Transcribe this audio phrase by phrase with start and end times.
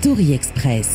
[0.00, 0.88] Story Express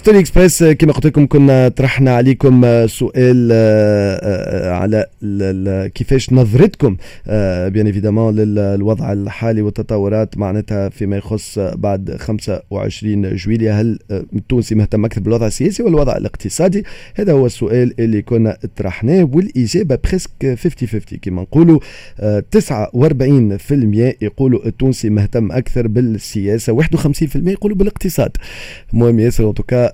[0.00, 5.06] Story Express كما قلت لكم كنا طرحنا عليكم سؤال آه، آه، على
[5.94, 6.96] كيفاش نظرتكم
[7.68, 13.80] bien évidemment للوضع الحالي والتطورات معناتها فيما يخص بعد 25 جويلية.
[13.80, 19.28] هل التونسي مهتم أكثر بالوضع السياسي ولا الوضع الاقتصادي؟ هذا هو السؤال اللي كنا طرحناه
[19.32, 21.80] والإجابة presque 50 50 كما نقولوا
[22.20, 28.36] 49% يقولوا التونسي مهتم أكثر بالسياسة 51% يقولوا بالاقتصاد.
[28.92, 29.48] المهم ياسر ان
[29.80, 29.89] آه،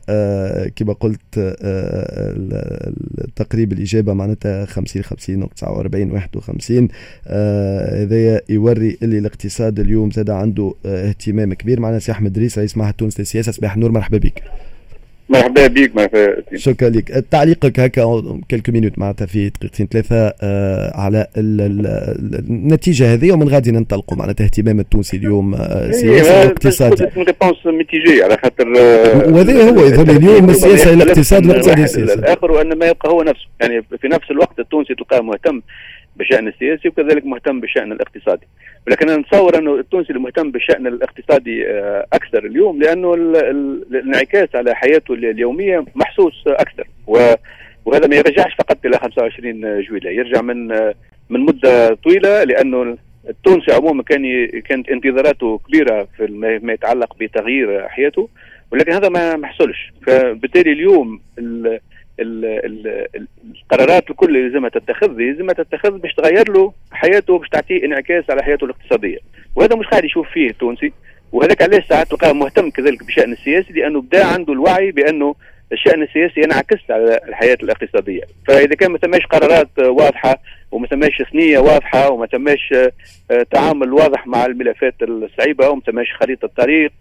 [0.77, 2.93] كما قلت آه،
[3.37, 6.89] تقريب الإجابة معناتها 50 50 و 49 51
[8.03, 11.81] هذايا يوري اللي الاقتصاد اليوم زاد عنده آه، اهتمام كبير.
[11.81, 14.43] معنا سي أحمد دريس رئيس معهد تونس للسياسة صباح النور مرحبا بك.
[15.29, 17.25] مرحبا بك مرحبا شكرا لك.
[17.30, 21.87] تعليقك هكا quelques minutes معناتها في دقيقتين ثلاثة آه على ال ال
[22.51, 28.37] النتيجة هذه ومن غادي ننطلقوا معناتها اهتمام التونسي اليوم آه سياسي واقتصادي réponse mitigée على
[28.43, 33.47] خاطر وهذا هو يظل اليوم السياسة الاقتصاد والاقتصاد السياسي الآخر وأن ما يبقى هو نفسه.
[33.60, 35.63] يعني في نفس الوقت التونسي تلقاه مهتم
[36.16, 38.47] بالشان السياسي وكذلك مهتم بالشان الاقتصادي.
[38.87, 45.15] ولكن أنا نتصور أنه التونسي المهتم بالشأن الاقتصادي آه، أكثر اليوم لأنه الانعكاس على حياته
[45.15, 46.87] اليومية محسوس أكثر.
[47.07, 50.95] وهذا ما يرجعش فقط إلى 25 جويلية يرجع من آه،
[51.30, 52.96] من مدة طويلة لأنه
[53.29, 56.26] التونسي عموما كان كانت انتظاراته كبيرة في
[56.62, 58.29] ما يتعلق بتغيير حياته
[58.73, 59.92] ولكن هذا ما حصلش.
[60.07, 61.20] فبالتالي اليوم
[62.21, 68.43] القرارات الكل اللي لازمها تتخذ لازمها تتخذ باش تغير له حياته باش تعطيه انعكاس على
[68.43, 69.19] حياته الاقتصادية.
[69.56, 70.93] وهذا مش قاعد يشوف فيه التونسي
[71.33, 75.34] وهذاك علاش ساعات تلقاه مهتم كذلك بالشان السياسي لأنه بدا عنده الوعي بأنه
[75.72, 78.22] الشأن السياسي ينعكس على الحياة الاقتصادية.
[78.49, 80.39] فإذا كان ما ثماش قرارات واضحة
[80.71, 82.75] وما ثماش ثنيه واضحة وما ثماش
[83.31, 86.93] آه، تعامل واضح مع الملفات الصعيبة وما ثماش خريطة طريق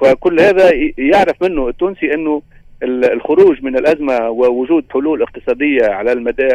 [0.00, 2.42] فكل هذا يعرف منه التونسي أنه
[2.84, 6.48] الخروج من الأزمة ووجود حلول اقتصادية على المدى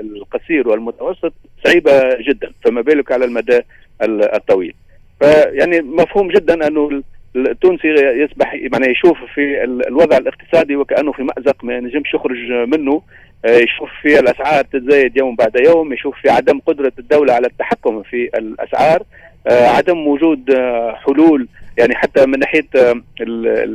[0.00, 1.32] القصير والمتوسط
[1.64, 3.60] صعيبة جدا فما بالك على المدى
[4.02, 4.74] الطويل.
[5.20, 7.02] فيعني مفهوم جدا أنه
[7.36, 13.02] التونسي يصبح يعني يشوف في الوضع الاقتصادي وكأنه في مأزق ما ينجمش يخرج منه.
[13.44, 18.02] آه، يشوف في الأسعار تتزايد يوم بعد يوم يشوف في عدم قدرة الدولة على التحكم
[18.02, 19.02] في الأسعار.
[19.46, 21.48] آه، عدم وجود آه، حلول
[21.78, 22.68] يعني حتى من ناحية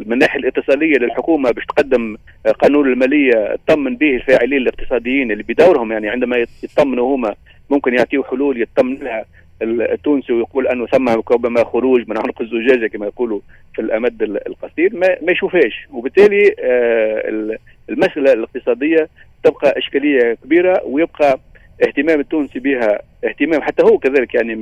[0.06, 2.18] من الناحيه الاتصالية للحكومة باش تقدم
[2.60, 7.36] قانون المالية تطمن به الفاعلين الاقتصاديين اللي بدورهم يعني عندما يطمنوا هما
[7.70, 9.26] ممكن يعطيوا حلول يطمن لها
[9.62, 13.40] التونسي ويقول أنه ثم ربما خروج من عنق الزجاجة كما يقولوا
[13.76, 14.96] في الأمد القصير.
[14.96, 15.88] ما, ما يشوفهاش.
[15.92, 17.58] وبالتالي آه،
[17.90, 19.10] المسألة الاقتصادية
[19.44, 21.40] تبقى إشكالية كبيرة ويبقى
[21.88, 24.56] اهتمام التونسي بها اهتمام حتى هو كذلك يعني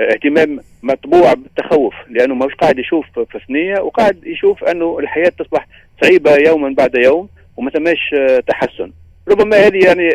[0.00, 5.66] اهتمام مطبوع بالتخوف لأنه مش قاعد يشوف في ثنية وقاعد يشوف أنه الحياة تصبح
[6.02, 8.14] صعيبة يوما بعد يوم وما ثماش
[8.46, 8.90] تحسن.
[9.28, 10.08] ربما هذه يعني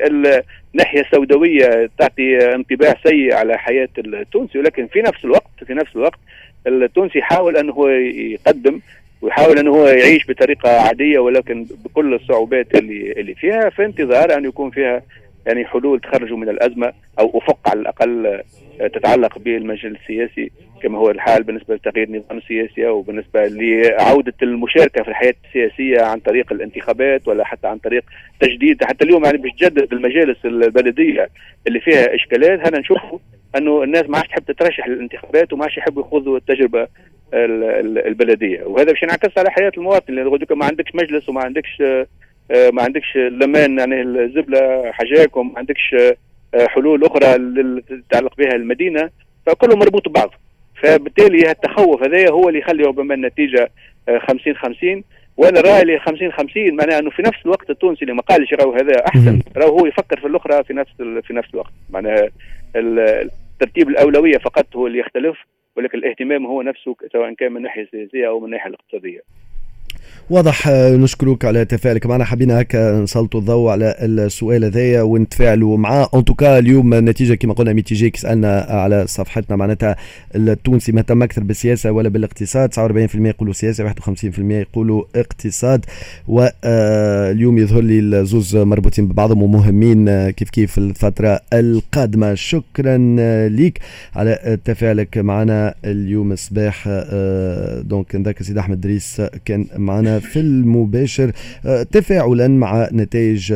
[0.73, 6.19] الناحية السوداوية تعطي انطباع سيء على حياة التونسي ولكن في نفس الوقت في نفس الوقت
[6.67, 8.79] التونسي يحاول أنه هو يقدم
[9.21, 14.45] ويحاول أنه هو يعيش بطريقة عادية ولكن بكل الصعوبات اللي اللي فيها في انتظار أن
[14.45, 15.01] يكون فيها
[15.47, 18.41] يعني حلول تخرجوا من الأزمة أو أفق على الأقل
[18.87, 20.51] تتعلق بالمجال السياسي
[20.81, 26.19] كما هو الحال بالنسبة لتغيير النظام السياسي أو بالنسبة لعودة المشاركة في الحياة السياسية عن
[26.19, 28.03] طريق الانتخابات ولا حتى عن طريق
[28.39, 28.83] تجديد.
[28.83, 31.29] حتى اليوم يعني باش تجدد المجالس البلدية
[31.67, 33.19] اللي فيها إشكالات هذا نشوفوا
[33.57, 36.87] أنه الناس ما عادش تحب تترشح للانتخابات وما عادش يحبوا يخوضوا التجربة
[37.33, 38.63] البلدية.
[38.63, 41.83] وهذا باش ينعكس على حياة المواطن لأن ما عندكش مجلس وما عندكش
[42.51, 46.15] آه، ما عندكش لمان يعني الزبلة حاجاك وما عندكش آه،
[46.55, 47.33] حلول أخرى
[47.81, 49.09] تتعلق بها المدينة
[49.45, 50.33] فكله مربوط ببعض.
[50.83, 53.71] فبالتالي التخوف هذا هو اللي يخلي ربما النتيجة
[54.27, 55.03] 50 آه، 50
[55.37, 58.73] وأنا رأي اللي 50 50 معناها أنه في نفس الوقت التونسي اللي ما قالش راهو
[58.73, 60.91] هذا أحسن راهو هو يفكر في الأخرى في نفس
[61.23, 61.71] في نفس الوقت.
[61.89, 62.29] معناها
[63.59, 65.37] ترتيب الأولوية فقط هو اللي يختلف
[65.75, 69.21] ولكن الاهتمام هو نفسه سواء كان من الناحيه السياسية أو من الناحيه الاقتصادية.
[70.29, 72.25] واضح آه، نشكرك على تفاعلك معنا.
[72.25, 76.09] حبينا هكا نسلطوا الضوء على السؤال هذايا ونتفاعلوا معاه.
[76.13, 79.95] ان توكا اليوم النتيجة كما قلنا ميتيجي سألنا على صفحتنا معناتها
[80.35, 82.73] التونسي مهتم أكثر بالسياسة ولا بالاقتصاد.
[82.73, 85.85] 49% يقولوا سياسة 51% يقولوا اقتصاد.
[86.27, 92.33] واليوم آه، يظهر لي الزوز مربوطين ببعضهم ومهمين آه، كيف كيف الفترة القادمة.
[92.33, 92.97] شكرا
[93.49, 93.79] ليك
[94.15, 96.87] على تفاعلك معنا اليوم الصباح.
[97.81, 99.98] donc ذاك سيد أحمد دريس كان معنا.
[100.19, 101.31] في المباشر
[101.65, 103.53] آه، تفاعلا مع نتائج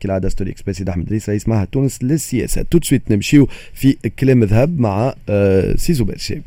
[0.00, 2.62] كالعاده ستوري إكسبريس سيد أحمد رئيس رئيس معهد تونس للسياسة.
[2.62, 2.78] تو
[3.10, 6.42] نمشيو في كلام ذهب مع آه، سيزو برشي